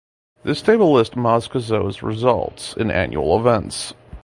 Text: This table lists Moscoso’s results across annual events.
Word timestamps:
This 0.41 0.63
table 0.63 0.91
lists 0.93 1.13
Moscoso’s 1.15 2.01
results 2.01 2.71
across 2.71 2.91
annual 2.91 3.39
events. 3.39 3.93